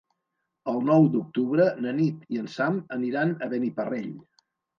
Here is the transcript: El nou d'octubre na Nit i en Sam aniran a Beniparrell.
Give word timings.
El 0.71 0.79
nou 0.85 1.03
d'octubre 1.15 1.67
na 1.83 1.91
Nit 1.99 2.25
i 2.37 2.41
en 2.45 2.49
Sam 2.55 2.81
aniran 2.97 3.37
a 3.37 3.51
Beniparrell. 3.53 4.11